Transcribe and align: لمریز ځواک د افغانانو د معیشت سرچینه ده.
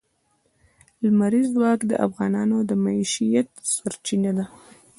لمریز 1.03 1.47
ځواک 1.55 1.79
د 1.87 1.93
افغانانو 2.07 2.57
د 2.69 2.71
معیشت 2.83 3.49
سرچینه 3.73 4.31
ده. 4.37 4.45